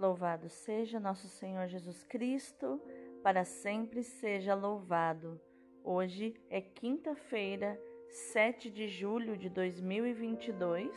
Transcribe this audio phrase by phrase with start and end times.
[0.00, 2.80] Louvado seja nosso Senhor Jesus Cristo,
[3.22, 5.38] para sempre seja louvado.
[5.84, 7.78] Hoje é quinta-feira,
[8.08, 10.90] 7 de julho de 2022,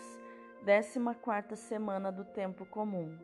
[0.65, 3.19] 14 semana do tempo comum.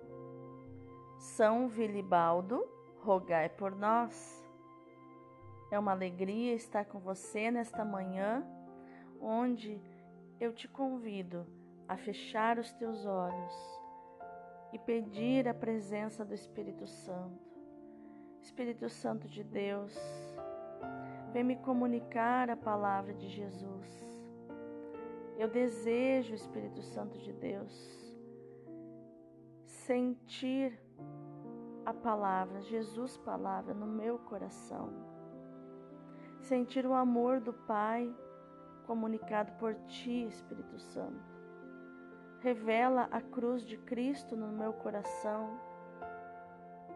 [1.18, 2.61] São Vilibaldo,
[3.02, 4.46] rogai por nós.
[5.71, 8.46] É uma alegria estar com você nesta manhã,
[9.21, 9.82] onde
[10.41, 11.48] eu te convido
[11.88, 13.79] a fechar os teus olhos
[14.71, 17.50] e pedir a presença do Espírito Santo.
[18.41, 19.97] Espírito Santo de Deus,
[21.33, 23.87] vem me comunicar a palavra de Jesus.
[25.37, 28.18] Eu desejo, Espírito Santo de Deus,
[29.65, 30.79] sentir
[31.86, 34.89] a palavra, Jesus palavra no meu coração.
[36.41, 38.13] Sentir o amor do Pai
[38.86, 41.39] comunicado por ti, Espírito Santo
[42.42, 45.59] Revela a cruz de Cristo no meu coração,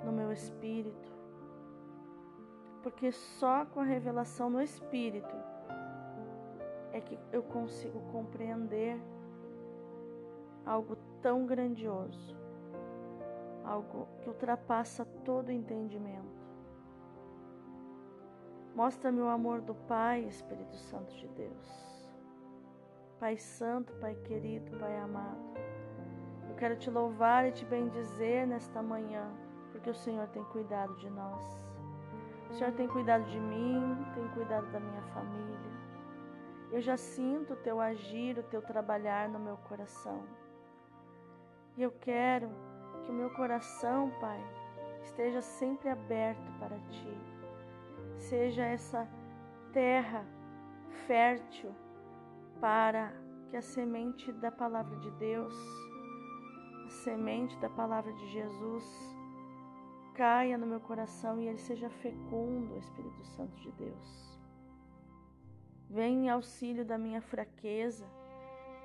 [0.03, 1.11] no meu espírito.
[2.81, 5.35] Porque só com a revelação no espírito
[6.91, 8.97] é que eu consigo compreender
[10.65, 12.35] algo tão grandioso,
[13.63, 16.43] algo que ultrapassa todo entendimento.
[18.75, 21.92] Mostra-me o amor do Pai, Espírito Santo de Deus.
[23.23, 25.39] Pai Santo, Pai querido, Pai amado.
[26.49, 29.31] Eu quero te louvar e te bendizer nesta manhã,
[29.71, 31.65] porque o Senhor tem cuidado de nós.
[32.49, 35.71] O Senhor tem cuidado de mim, tem cuidado da minha família.
[36.69, 40.21] Eu já sinto o teu agir, o teu trabalhar no meu coração.
[41.77, 42.49] E eu quero
[43.05, 44.43] que o meu coração, Pai,
[45.01, 47.17] esteja sempre aberto para ti.
[48.17, 49.07] Seja essa
[49.71, 50.25] terra
[51.07, 51.73] fértil
[52.63, 53.11] para
[53.49, 55.53] que a semente da palavra de Deus,
[56.85, 58.85] a semente da palavra de Jesus,
[60.13, 64.39] caia no meu coração e ele seja fecundo, Espírito Santo de Deus.
[65.89, 68.05] Vem em auxílio da minha fraqueza,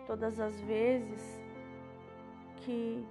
[0.09, 1.41] todas as vezes
[2.57, 3.07] que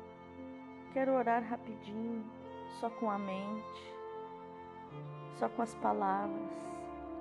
[0.92, 2.25] quero orar rapidinho,
[2.81, 3.96] só com a mente,
[5.40, 6.52] só com as palavras,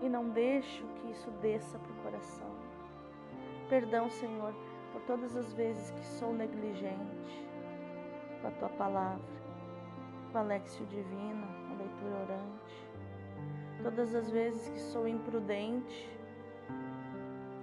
[0.03, 2.66] e não deixo que isso desça para o coração.
[3.69, 4.55] Perdão, Senhor,
[4.93, 7.49] por todas as vezes que sou negligente
[8.41, 9.25] com a tua palavra,
[10.31, 12.89] com a lexio divina, a leitura orante.
[13.83, 16.09] Todas as vezes que sou imprudente,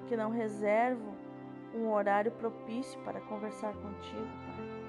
[0.08, 1.16] que não reservo
[1.74, 4.84] um horário propício para conversar contigo, Pai.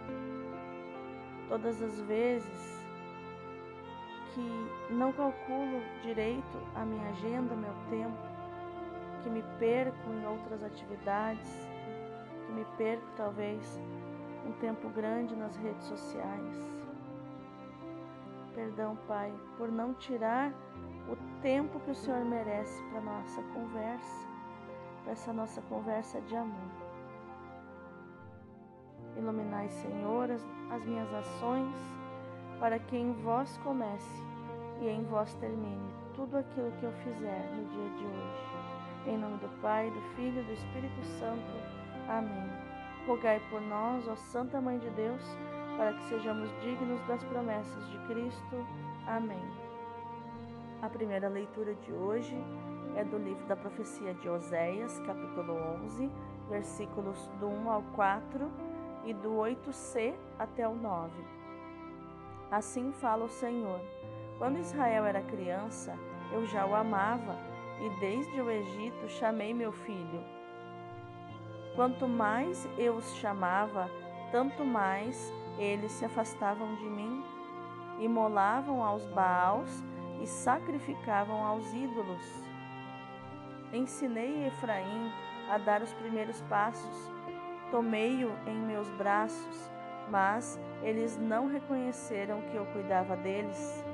[1.48, 2.84] Todas as vezes
[4.34, 8.33] que não calculo direito a minha agenda, meu tempo,
[9.24, 11.66] que me perco em outras atividades,
[12.46, 13.80] que me perco talvez
[14.46, 16.84] um tempo grande nas redes sociais.
[18.54, 20.52] Perdão, Pai, por não tirar
[21.08, 24.28] o tempo que o Senhor merece para nossa conversa,
[25.02, 26.70] para essa nossa conversa de amor.
[29.16, 31.74] Iluminai, Senhor, as, as minhas ações,
[32.60, 34.22] para que em vós comece
[34.80, 38.53] e em vós termine tudo aquilo que eu fizer no dia de hoje.
[39.06, 41.52] Em nome do Pai, do Filho e do Espírito Santo.
[42.08, 42.50] Amém.
[43.06, 45.20] Rogai por nós, ó Santa Mãe de Deus,
[45.76, 48.66] para que sejamos dignos das promessas de Cristo.
[49.06, 49.44] Amém.
[50.80, 52.34] A primeira leitura de hoje
[52.96, 55.52] é do livro da profecia de Oséias, capítulo
[55.84, 56.10] 11,
[56.48, 58.50] versículos do 1 ao 4
[59.04, 61.12] e do 8c até o 9.
[62.50, 63.80] Assim fala o Senhor:
[64.38, 65.94] Quando Israel era criança,
[66.32, 70.24] eu já o amava e desde o Egito chamei meu filho.
[71.74, 73.90] Quanto mais eu os chamava,
[74.30, 77.24] tanto mais eles se afastavam de mim,
[77.98, 79.82] imolavam aos Baals
[80.22, 82.44] e sacrificavam aos ídolos.
[83.72, 85.12] Ensinei Efraim
[85.50, 87.10] a dar os primeiros passos,
[87.70, 89.70] tomei-o em meus braços,
[90.10, 93.84] mas eles não reconheceram que eu cuidava deles.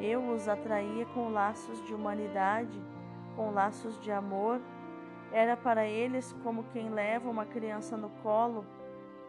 [0.00, 2.82] Eu os atraía com laços de humanidade,
[3.36, 4.58] com laços de amor.
[5.30, 8.64] Era para eles como quem leva uma criança no colo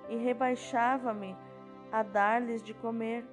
[0.08, 1.36] e rebaixava-me
[1.92, 3.26] a dar-lhes de comer.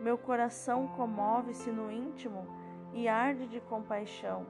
[0.00, 2.46] Meu coração comove-se no íntimo
[2.94, 4.46] e arde de compaixão.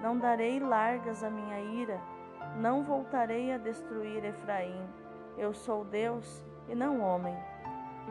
[0.00, 2.00] Não darei largas à minha ira,
[2.60, 4.88] não voltarei a destruir Efraim.
[5.36, 7.36] Eu sou Deus e não homem,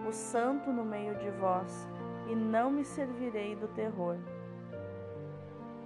[0.06, 1.88] o santo no meio de vós
[2.27, 4.18] e não me servirei do terror.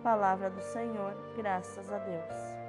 [0.04, 2.62] Palavra do Senhor, graças a Deus.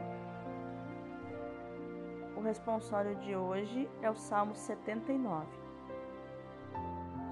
[2.37, 5.47] O responsório de hoje é o Salmo 79.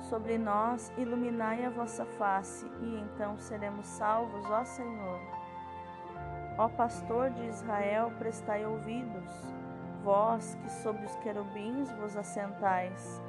[0.08, 5.20] Sobre nós iluminai a vossa face, e então seremos salvos, ó Senhor.
[6.56, 9.30] Ó pastor de Israel, prestai ouvidos,
[10.02, 13.22] vós que sobre os querubins vos assentais.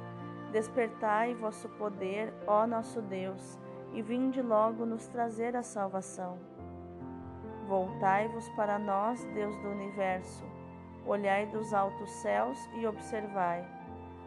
[0.52, 3.58] Despertai vosso poder, ó nosso Deus,
[3.94, 6.38] e vinde logo nos trazer a salvação.
[7.66, 10.44] Voltai-vos para nós, Deus do universo.
[11.06, 13.64] Olhai dos altos céus e observai.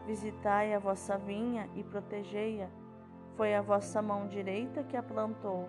[0.04, 2.68] Visitai a vossa vinha e protegei-a.
[3.36, 5.68] Foi a vossa mão direita que a plantou.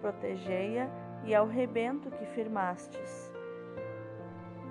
[0.00, 0.88] Protegei-a
[1.24, 3.32] e ao rebento que firmastes.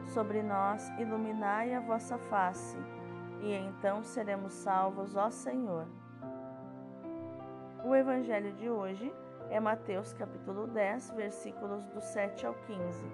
[0.06, 2.78] Sobre nós iluminai a vossa face,
[3.42, 5.88] e então seremos salvos, ó Senhor.
[7.84, 9.14] O evangelho de hoje
[9.50, 13.06] é Mateus capítulo 10, versículos do 7 ao 15.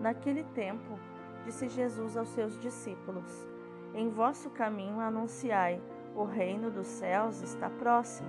[0.00, 0.98] Naquele tempo,
[1.44, 3.46] disse Jesus aos seus discípulos:
[3.94, 5.80] Em vosso caminho anunciai:
[6.14, 8.28] o reino dos céus está próximo.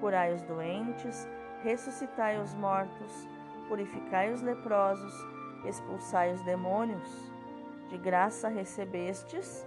[0.00, 1.28] Curai os doentes,
[1.62, 3.28] ressuscitai os mortos,
[3.68, 5.12] purificai os leprosos,
[5.64, 7.08] expulsai os demônios.
[7.88, 9.66] De graça recebestes,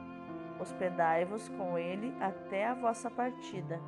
[0.61, 3.81] Hospedai-vos com ele até a vossa partida.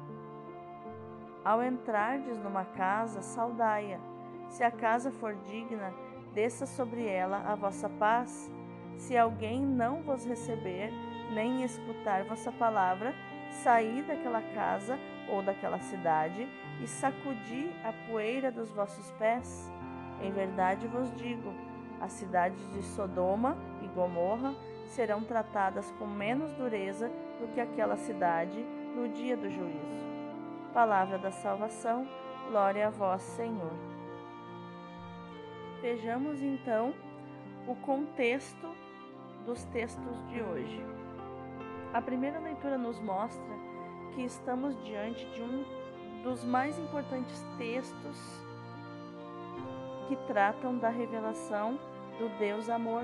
[1.45, 3.99] Ao entrardes numa casa, saudai-a.
[4.49, 5.93] Se a casa for digna,
[6.33, 8.51] desça sobre ela a vossa paz.
[8.97, 10.91] Se alguém não vos receber,
[11.31, 13.13] nem escutar vossa palavra,
[13.51, 14.97] saí daquela casa
[15.29, 16.47] ou daquela cidade
[16.81, 19.71] e sacudi a poeira dos vossos pés.
[20.23, 21.53] Em verdade vos digo:
[22.01, 24.55] as cidades de Sodoma e Gomorra
[24.93, 27.09] serão tratadas com menos dureza
[27.39, 28.63] do que aquela cidade
[28.95, 30.03] no dia do juízo.
[30.71, 32.07] Palavra da salvação,
[32.49, 33.73] glória a vós, Senhor.
[35.81, 36.93] Vejamos então
[37.67, 38.67] o contexto
[39.45, 40.85] dos textos de hoje.
[41.93, 43.53] A primeira leitura nos mostra
[44.13, 45.65] que estamos diante de um
[46.23, 48.41] dos mais importantes textos
[50.07, 51.79] que tratam da revelação
[52.19, 53.03] do Deus Amor.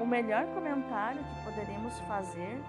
[0.00, 2.60] O melhor comentário que poderíamos fazer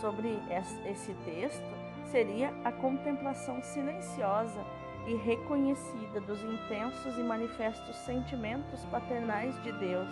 [0.00, 0.40] sobre
[0.84, 4.64] esse texto seria a contemplação silenciosa
[5.06, 10.10] e reconhecida dos intensos e manifestos sentimentos paternais de Deus.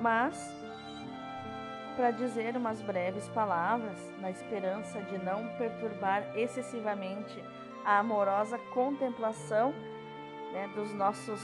[0.00, 0.50] Mas,
[1.96, 7.44] para dizer umas breves palavras, na esperança de não perturbar excessivamente
[7.84, 9.74] a amorosa contemplação
[10.52, 11.40] né, dos nossos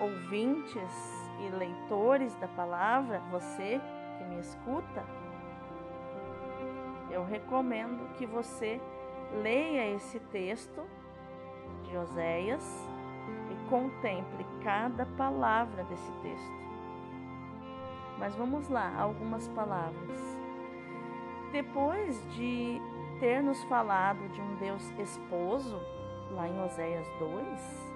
[0.00, 3.80] ouvintes e leitores da palavra, você
[4.18, 5.04] que me escuta,
[7.10, 8.80] eu recomendo que você
[9.42, 10.82] leia esse texto
[11.84, 12.88] de Oséias
[13.50, 16.60] e contemple cada palavra desse texto.
[18.18, 20.38] Mas vamos lá, algumas palavras.
[21.52, 22.80] Depois de
[23.18, 25.80] ter nos falado de um Deus esposo,
[26.32, 27.89] lá em Oséias 2,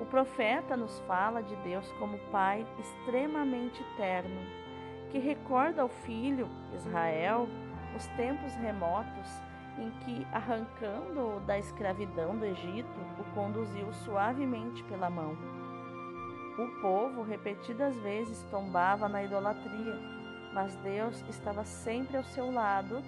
[0.00, 4.40] o profeta nos fala de Deus como Pai extremamente terno,
[5.10, 7.48] que recorda ao filho Israel
[7.96, 9.28] os tempos remotos
[9.78, 15.36] em que, arrancando-o da escravidão do Egito, o conduziu suavemente pela mão.
[16.58, 19.96] O povo repetidas vezes tombava na idolatria,
[20.52, 23.02] mas Deus estava sempre ao seu lado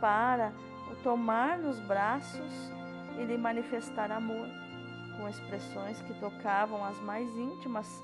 [0.00, 0.52] para
[0.90, 2.72] o tomar nos braços
[3.18, 4.48] e lhe manifestar amor,
[5.16, 8.02] com expressões que tocavam as mais íntimas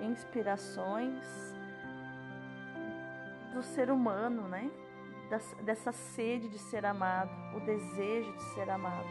[0.00, 1.24] inspirações
[3.52, 4.70] do ser humano, né?
[5.62, 9.06] dessa sede de ser amado, o desejo de ser amado.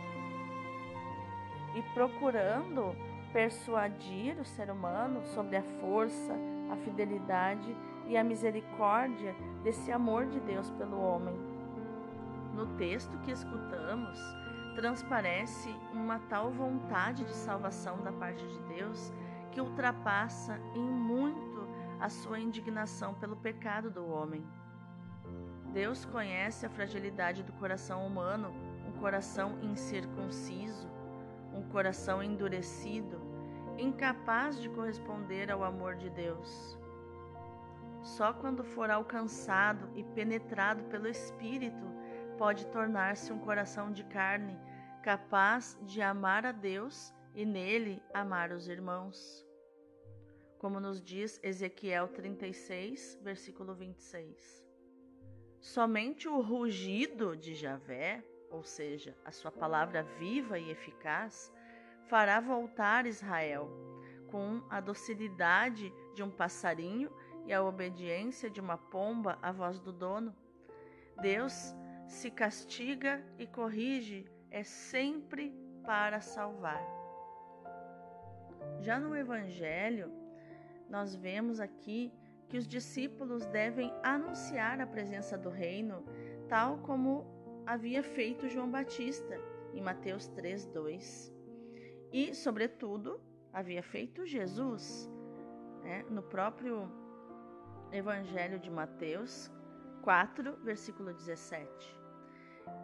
[1.75, 2.93] E procurando
[3.31, 6.35] persuadir o ser humano sobre a força,
[6.71, 7.75] a fidelidade
[8.07, 11.35] e a misericórdia desse amor de Deus pelo homem.
[12.53, 14.19] No texto que escutamos,
[14.79, 19.11] transparece uma tal vontade de salvação da parte de Deus
[19.51, 21.67] que ultrapassa em muito
[21.99, 24.41] a sua indignação pelo pecado do homem.
[25.73, 28.53] Deus conhece a fragilidade do coração humano,
[28.87, 30.87] um coração incircunciso,
[31.53, 33.19] um coração endurecido,
[33.77, 36.79] incapaz de corresponder ao amor de Deus.
[38.01, 41.85] Só quando for alcançado e penetrado pelo Espírito,
[42.37, 44.57] pode tornar-se um coração de carne,
[44.99, 49.45] capaz de amar a Deus e nele amar os irmãos.
[50.57, 54.65] Como nos diz Ezequiel 36, versículo 26.
[55.61, 61.51] Somente o rugido de Javé, ou seja, a sua palavra viva e eficaz,
[62.07, 63.69] fará voltar Israel
[64.27, 67.09] com a docilidade de um passarinho
[67.45, 70.35] e a obediência de uma pomba à voz do dono.
[71.21, 71.73] Deus
[72.07, 75.53] se castiga e corrige é sempre
[75.83, 76.83] para salvar.
[78.81, 80.11] Já no Evangelho,
[80.89, 82.11] nós vemos aqui
[82.47, 86.03] que os discípulos devem anunciar a presença do reino,
[86.47, 87.25] tal como
[87.65, 89.39] havia feito João Batista
[89.73, 91.31] em Mateus 3:2.
[92.11, 93.21] E, sobretudo,
[93.53, 95.09] havia feito Jesus
[95.83, 96.91] né, no próprio
[97.91, 99.51] Evangelho de Mateus
[100.01, 101.98] 4, versículo 17.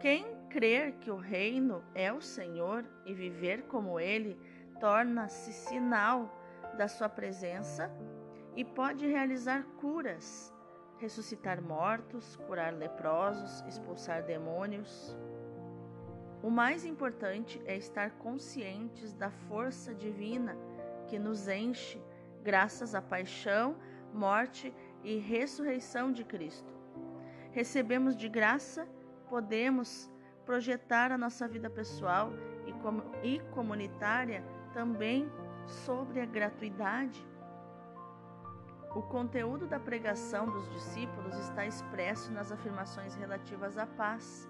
[0.00, 4.38] Quem crer que o reino é o Senhor e viver como ele,
[4.80, 6.30] torna-se sinal
[6.76, 7.90] da sua presença
[8.54, 10.52] e pode realizar curas,
[10.98, 15.16] ressuscitar mortos, curar leprosos, expulsar demônios.
[16.42, 20.56] O mais importante é estar conscientes da força divina
[21.06, 22.00] que nos enche
[22.42, 23.76] graças à paixão,
[24.12, 26.72] morte e ressurreição de Cristo.
[27.52, 28.86] Recebemos de graça
[29.28, 30.10] podemos
[30.44, 32.30] projetar a nossa vida pessoal
[32.66, 35.30] e, e comunitária também
[35.66, 37.26] sobre a gratuidade.
[38.94, 44.48] O conteúdo da pregação dos discípulos está expresso nas afirmações relativas à paz.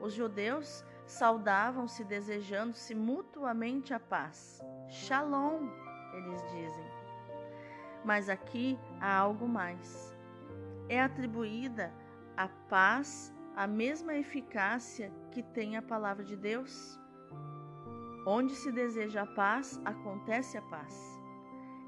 [0.00, 4.60] Os judeus saudavam-se desejando-se mutuamente a paz.
[4.88, 5.68] Shalom,
[6.12, 6.84] eles dizem.
[8.04, 10.14] Mas aqui há algo mais.
[10.88, 11.92] É atribuída
[12.36, 16.98] a paz a mesma eficácia que tem a palavra de Deus?
[18.26, 20.94] Onde se deseja a paz, acontece a paz.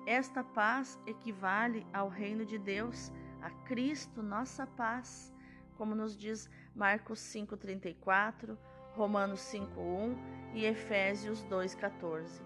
[0.06, 5.32] Esta paz equivale ao reino de Deus, a Cristo, nossa paz,
[5.76, 8.58] como nos diz Marcos 5:34,
[8.94, 10.16] Romanos 5:1
[10.54, 12.42] e Efésios 2:14.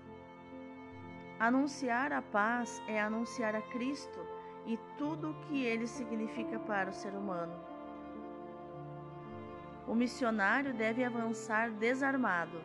[1.39, 4.21] Anunciar a paz é anunciar a Cristo
[4.67, 7.76] e tudo o que ele significa para o ser humano.
[9.87, 12.61] O missionário deve avançar desarmado.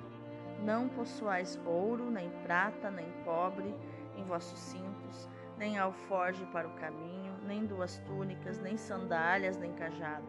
[0.63, 3.75] Não possuais ouro, nem prata, nem cobre
[4.15, 10.25] em vossos cintos, nem alforge para o caminho, nem duas túnicas, nem sandálias, nem cajado.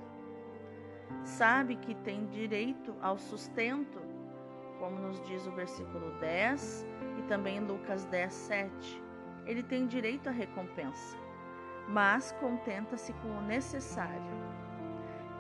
[1.25, 4.01] Sabe que tem direito ao sustento,
[4.79, 6.87] como nos diz o versículo 10
[7.19, 9.03] e também Lucas 10, 7.
[9.47, 11.17] Ele tem direito à recompensa,
[11.89, 14.52] mas contenta-se com o necessário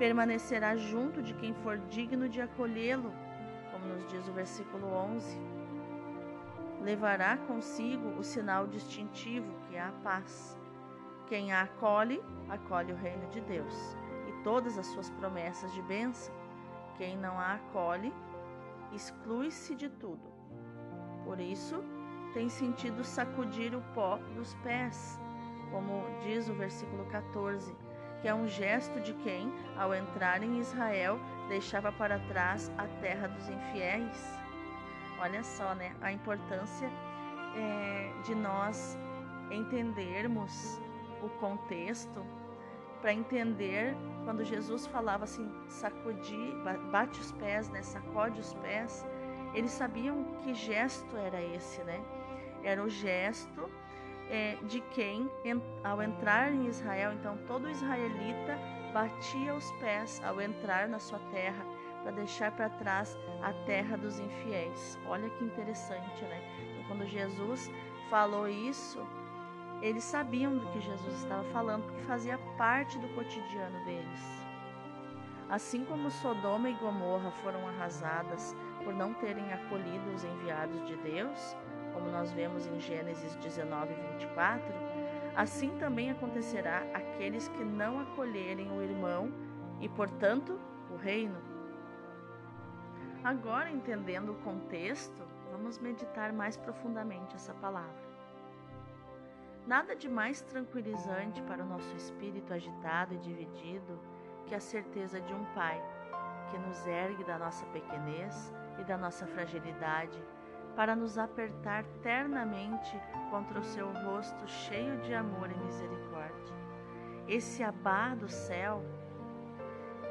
[0.03, 3.13] permanecerá junto de quem for digno de acolhê-lo,
[3.71, 5.41] como nos diz o versículo 11.
[6.81, 10.59] Levará consigo o sinal distintivo, que é a paz.
[11.29, 13.97] Quem a acolhe, acolhe o reino de Deus
[14.29, 16.35] e todas as suas promessas de bênção.
[16.99, 18.13] Quem não a acolhe,
[18.93, 20.33] exclui-se de tudo.
[21.25, 21.81] Por isso,
[22.35, 25.17] tem sentido sacudir o pó dos pés,
[25.71, 27.73] como diz o versículo 14
[28.23, 33.27] que é um gesto de quem, ao entrar em Israel, deixava para trás a terra
[33.27, 34.39] dos infiéis.
[35.19, 36.89] Olha só, né, a importância
[37.57, 38.97] é, de nós
[39.51, 40.81] entendermos
[41.21, 42.25] o contexto
[43.01, 46.55] para entender quando Jesus falava assim, sacudir,
[46.93, 49.05] bate os pés, né, sacode os pés.
[49.53, 52.01] Eles sabiam que gesto era esse, né?
[52.63, 53.69] Era o gesto
[54.33, 55.31] é, de quem,
[55.85, 58.59] ao entrar em Israel, então todo israelita
[58.91, 61.65] batia os pés ao entrar na sua terra
[62.03, 64.99] para deixar para trás a terra dos infiéis.
[65.07, 66.43] Olha que interessante, né?
[66.73, 67.71] Então, quando Jesus
[68.09, 69.07] falou isso,
[69.83, 74.47] eles sabiam do que Jesus estava falando, porque fazia parte do cotidiano deles.
[75.51, 81.55] Assim como Sodoma e Gomorra foram arrasadas por não terem acolhido os enviados de Deus,
[82.03, 84.65] como nós vemos em Gênesis 19, 24,
[85.37, 89.33] assim também acontecerá àqueles que não acolherem o irmão
[89.81, 90.59] e, portanto,
[90.91, 91.41] o reino.
[93.23, 98.03] Agora, entendendo o contexto, vamos meditar mais profundamente essa palavra.
[99.65, 104.01] Nada de mais tranquilizante para o nosso espírito agitado e dividido
[104.47, 105.81] que a certeza de um Pai
[106.51, 110.21] que nos ergue da nossa pequenez e da nossa fragilidade
[110.75, 113.01] para nos apertar ternamente
[113.31, 116.55] contra o seu rosto cheio de amor e misericórdia.
[117.29, 118.83] Esse abá do céu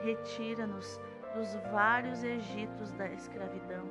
[0.03, 0.99] retira-nos
[1.35, 3.85] dos vários Egitos da escravidão,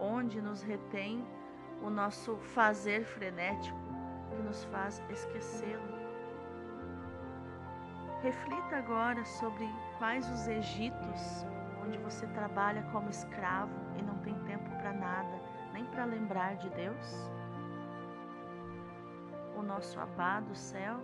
[0.00, 1.24] onde nos retém
[1.82, 3.78] o nosso fazer frenético
[4.30, 6.02] que nos faz esquecê-lo.
[8.22, 11.44] Reflita agora sobre quais os Egitos
[11.84, 14.34] onde você trabalha como escravo e não tem
[14.82, 15.40] para nada,
[15.72, 17.30] nem para lembrar de Deus.
[19.56, 20.98] O nosso abado céu,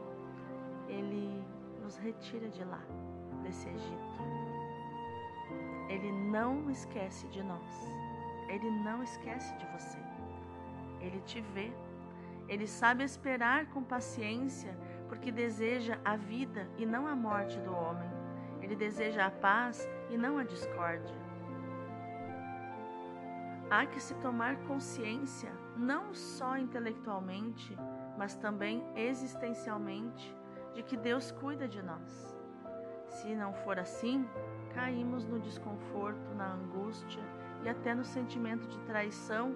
[0.88, 1.44] ele
[1.80, 2.82] nos retira de lá,
[3.44, 4.18] desse Egito.
[5.88, 7.92] Ele não esquece de nós.
[8.48, 9.98] Ele não esquece de você.
[11.00, 11.72] Ele te vê.
[12.48, 14.76] Ele sabe esperar com paciência
[15.08, 18.10] porque deseja a vida e não a morte do homem.
[18.60, 21.27] Ele deseja a paz e não a discórdia.
[23.70, 27.76] Há que se tomar consciência, não só intelectualmente,
[28.16, 30.34] mas também existencialmente,
[30.74, 32.34] de que Deus cuida de nós.
[33.08, 34.26] Se não for assim,
[34.74, 37.22] caímos no desconforto, na angústia
[37.62, 39.54] e até no sentimento de traição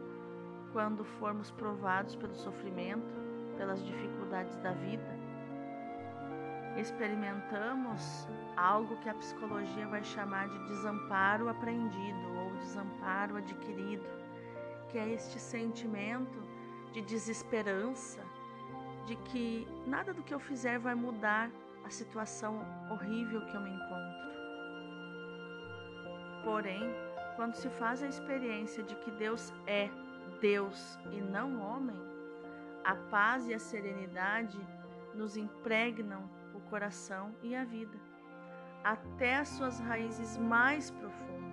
[0.73, 3.14] quando formos provados pelo sofrimento,
[3.57, 5.23] pelas dificuldades da vida.
[6.76, 12.32] Experimentamos algo que a psicologia vai chamar de desamparo aprendido
[12.62, 14.07] desamparo adquirido,
[14.88, 16.38] que é este sentimento
[16.92, 18.23] de desesperança,
[19.07, 21.50] de que nada do que eu fizer vai mudar
[21.85, 24.23] a situação horrível que eu me encontro.
[26.45, 26.83] Porém,
[27.37, 29.90] quando se faz a experiência de que Deus é
[30.40, 31.97] Deus e não homem,
[32.85, 34.59] a paz e a serenidade
[35.14, 37.99] nos impregnam o coração e a vida,
[38.83, 41.51] até as suas raízes mais profundas.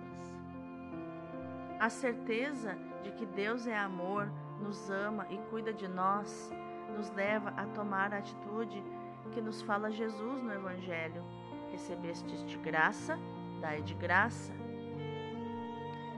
[1.80, 6.52] A certeza de que Deus é amor, nos ama e cuida de nós,
[6.94, 8.84] nos leva a tomar a atitude
[9.32, 11.24] que nos fala Jesus no Evangelho:
[11.70, 13.18] recebestes de graça,
[13.62, 14.52] dai de graça.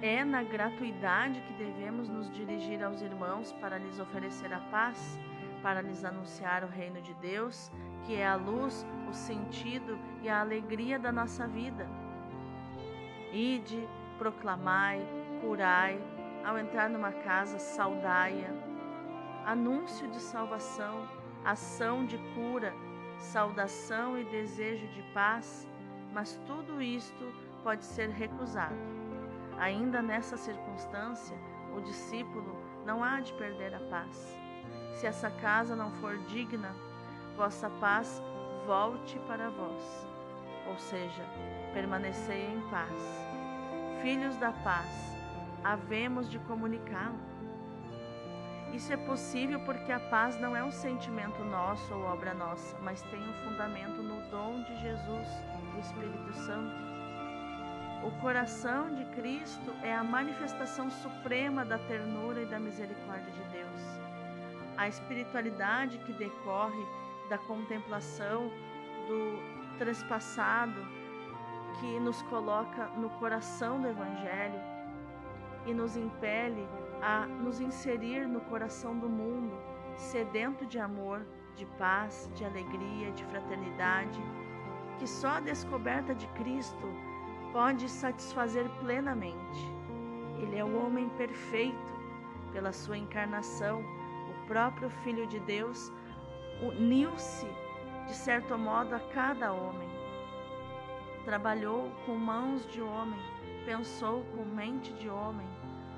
[0.01, 5.17] É na gratuidade que devemos nos dirigir aos irmãos para lhes oferecer a paz,
[5.63, 7.71] para lhes anunciar o reino de Deus,
[8.05, 11.87] que é a luz, o sentido e a alegria da nossa vida.
[13.33, 16.01] Ide, proclamai, curai,
[16.45, 18.51] ao entrar numa casa, saudai-a.
[19.45, 21.07] Anúncio de salvação,
[21.45, 22.73] ação de cura,
[23.19, 25.69] saudação e desejo de paz,
[26.13, 28.77] mas tudo isto pode ser recusado.
[29.59, 31.37] Ainda nessa circunstância,
[31.77, 34.39] o discípulo não há de perder a paz.
[34.95, 36.75] Se essa casa não for digna,
[37.37, 38.23] vossa paz
[38.67, 40.07] volte para vós.
[40.69, 41.25] Ou seja,
[41.75, 43.23] permanecei em paz.
[44.03, 45.13] Filhos da paz,
[45.65, 47.33] havemos de comunicá-la.
[48.73, 53.03] Isso é possível porque a paz não é um sentimento nosso ou obra nossa, mas
[53.03, 55.29] tem um fundamento no dom de Jesus,
[55.77, 56.75] o Espírito Santo.
[58.03, 63.83] O coração de Cristo é a manifestação suprema da ternura e da misericórdia de Deus.
[64.77, 66.85] A espiritualidade que decorre
[67.29, 68.51] da contemplação
[69.07, 70.81] do trespassado,
[71.79, 74.72] que nos coloca no coração do Evangelho
[75.67, 76.67] e nos impele
[77.01, 79.57] a nos inserir no coração do mundo,
[79.97, 84.21] sedento de amor, de paz, de alegria, de fraternidade,
[84.99, 86.89] que só a descoberta de Cristo
[87.53, 89.61] pode satisfazer plenamente.
[90.41, 91.93] Ele é o homem perfeito,
[92.53, 95.93] pela sua encarnação, o próprio Filho de Deus
[96.63, 97.47] uniu-se,
[98.07, 99.89] de certo modo, a cada homem.
[101.25, 103.19] Trabalhou com mãos de homem,
[103.65, 105.47] pensou com mente de homem,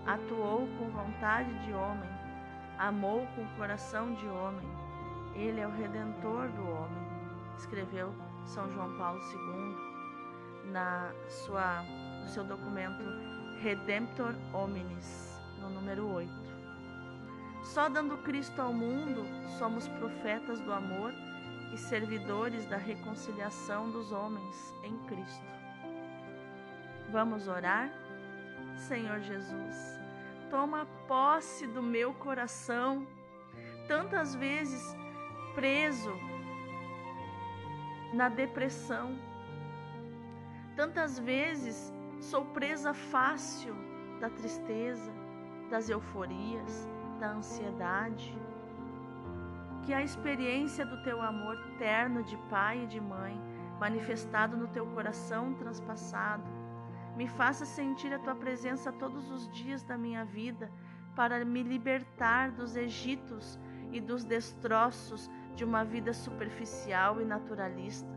[0.07, 2.09] atuou com vontade de homem,
[2.79, 4.69] amou com coração de homem.
[5.35, 7.03] Ele é o redentor do homem,
[7.57, 8.15] escreveu
[8.47, 11.83] São João Paulo II na sua,
[12.23, 13.03] no seu documento
[13.61, 16.33] Redemptor Hominis, no número 8.
[17.63, 19.25] Só dando Cristo ao mundo
[19.59, 21.13] somos profetas do amor
[21.73, 25.64] e servidores da reconciliação dos homens em Cristo.
[27.15, 27.89] Vamos orar?
[28.77, 29.77] Senhor Jesus,
[30.51, 33.07] toma posse do meu coração,
[33.87, 34.83] tantas vezes
[35.55, 36.13] preso
[38.13, 39.17] na depressão
[40.77, 43.75] Tantas vezes sou presa fácil
[44.21, 45.13] da tristeza,
[45.71, 46.89] das euforias,
[47.21, 48.37] da ansiedade.
[49.85, 53.41] Que a experiência do teu amor terno de pai e de mãe,
[53.79, 56.51] manifestado no teu coração transpassado,
[57.17, 60.71] me faça sentir a tua presença todos os dias da minha vida
[61.15, 63.59] para me libertar dos egitos
[63.93, 68.09] e dos destroços de uma vida superficial e naturalista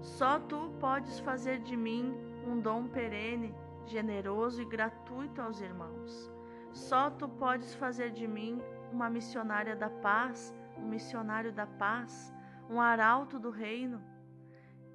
[0.00, 2.14] Só tu podes fazer de mim
[2.46, 3.54] um dom perene,
[3.86, 6.30] generoso e gratuito aos irmãos.
[6.72, 8.60] Só tu podes fazer de mim
[8.92, 12.34] uma missionária da paz, um missionário da paz,
[12.68, 14.02] um arauto do reino.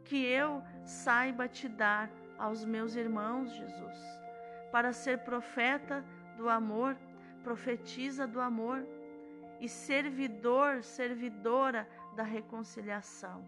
[0.04, 3.98] Que eu saiba te dar aos meus irmãos, Jesus,
[4.72, 6.04] para ser profeta
[6.38, 6.98] do amor,
[7.44, 8.86] profetiza do amor
[9.60, 13.48] e servidor, servidora da reconciliação.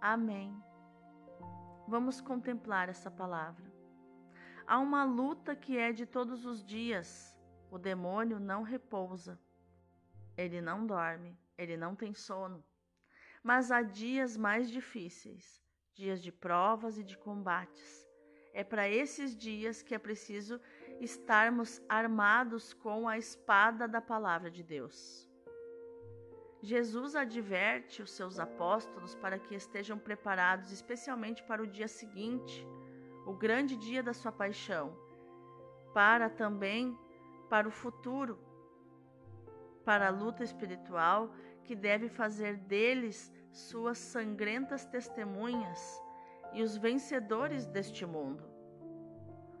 [0.00, 0.54] Amém.
[1.86, 3.70] Vamos contemplar essa palavra.
[4.66, 7.36] Há uma luta que é de todos os dias.
[7.70, 9.38] O demônio não repousa.
[10.36, 12.64] Ele não dorme, ele não tem sono.
[13.42, 18.08] Mas há dias mais difíceis, dias de provas e de combates.
[18.52, 20.60] É para esses dias que é preciso
[21.00, 25.28] estarmos armados com a espada da palavra de Deus.
[26.60, 32.66] Jesus adverte os seus apóstolos para que estejam preparados especialmente para o dia seguinte,
[33.26, 34.96] o grande dia da sua paixão,
[35.92, 36.96] para também
[37.48, 38.38] para o futuro,
[39.84, 41.34] para a luta espiritual
[41.64, 46.00] que deve fazer deles suas sangrentas testemunhas
[46.52, 48.44] e os vencedores deste mundo.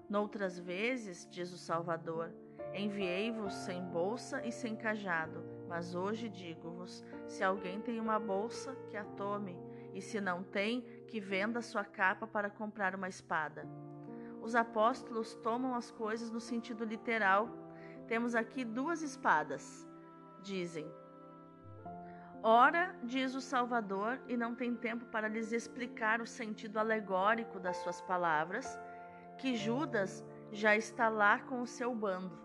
[0.08, 2.32] Noutras vezes, diz o Salvador,
[2.74, 8.96] enviei-vos sem bolsa e sem cajado mas hoje digo-vos: se alguém tem uma bolsa, que
[8.96, 9.58] a tome,
[9.94, 13.66] e se não tem, que venda sua capa para comprar uma espada.
[14.42, 17.48] Os apóstolos tomam as coisas no sentido literal.
[18.06, 19.88] Temos aqui duas espadas.
[20.42, 20.86] Dizem:
[22.42, 27.76] Ora, diz o Salvador, e não tem tempo para lhes explicar o sentido alegórico das
[27.76, 28.76] suas palavras,
[29.38, 32.36] que Judas já está lá com o seu bando.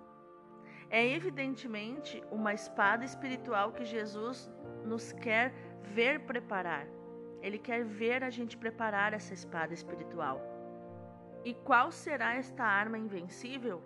[0.89, 4.49] É evidentemente uma espada espiritual que Jesus
[4.86, 6.86] nos quer ver preparar.
[7.41, 10.39] Ele quer ver a gente preparar essa espada espiritual.
[11.43, 13.81] E qual será esta arma invencível?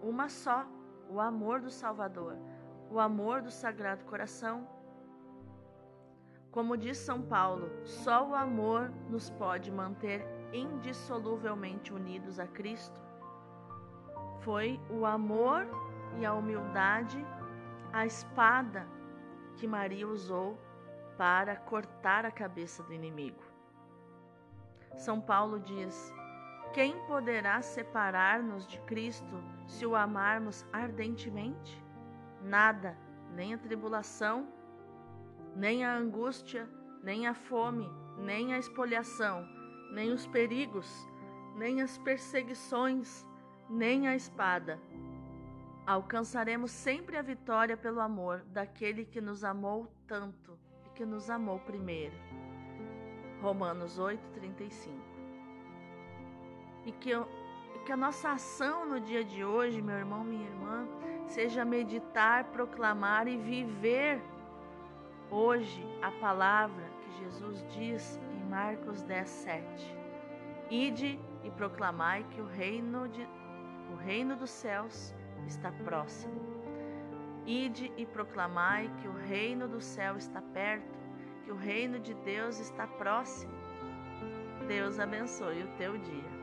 [0.00, 0.64] Uma só:
[1.08, 2.36] o amor do Salvador,
[2.90, 4.76] o amor do Sagrado Coração.
[6.56, 12.98] Como diz São Paulo, só o amor nos pode manter indissoluvelmente unidos a Cristo.
[14.40, 15.66] Foi o amor
[16.18, 17.22] e a humildade
[17.92, 18.88] a espada
[19.56, 20.58] que Maria usou
[21.18, 23.44] para cortar a cabeça do inimigo.
[24.94, 26.10] São Paulo diz:
[26.72, 31.84] Quem poderá separar-nos de Cristo se o amarmos ardentemente?
[32.40, 32.96] Nada,
[33.34, 34.55] nem a tribulação,
[35.56, 36.68] nem a angústia,
[37.02, 39.44] nem a fome, nem a espoliação,
[39.90, 41.08] nem os perigos,
[41.56, 43.26] nem as perseguições,
[43.68, 44.78] nem a espada
[45.86, 51.60] alcançaremos sempre a vitória pelo amor daquele que nos amou tanto e que nos amou
[51.60, 52.16] primeiro.
[53.40, 54.92] Romanos 8:35.
[56.84, 60.88] E que, e que a nossa ação no dia de hoje, meu irmão, minha irmã,
[61.26, 64.20] seja meditar, proclamar e viver
[65.30, 69.64] hoje a palavra que Jesus diz em Marcos 10:7.
[70.70, 73.26] Ide e proclamai que o reino de
[73.92, 75.14] o reino dos céus
[75.46, 76.34] está próximo.
[77.46, 80.98] Ide e proclamai que o reino do céu está perto,
[81.44, 83.52] que o reino de Deus está próximo.
[84.66, 86.35] Deus abençoe o teu dia.